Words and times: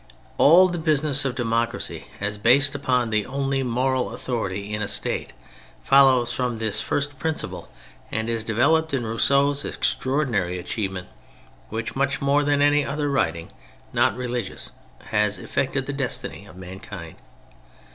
All 0.39 0.67
the 0.67 0.79
business 0.79 1.25
of 1.25 1.35
democracy 1.35 2.07
as 2.19 2.39
based 2.39 2.73
upon 2.73 3.11
the 3.11 3.23
only 3.27 3.61
moral 3.61 4.09
authority 4.15 4.73
in 4.73 4.81
a 4.81 4.87
State 4.87 5.31
follows 5.83 6.33
from 6.33 6.57
this 6.57 6.81
first 6.81 7.19
principle, 7.19 7.69
and 8.11 8.27
is 8.27 8.43
developed 8.43 8.95
in 8.95 9.05
Rousseau's 9.05 9.63
extraordinary 9.63 10.57
achievement 10.57 11.07
which, 11.69 11.95
much 11.95 12.19
more 12.19 12.43
than 12.43 12.63
any 12.63 12.83
other 12.83 13.11
writing 13.11 13.51
not 13.93 14.15
reli 14.15 14.43
gious, 14.43 14.71
has 15.09 15.37
affected 15.37 15.85
the 15.85 15.93
destiny 15.93 16.47
of 16.47 16.55
mankind. 16.55 17.17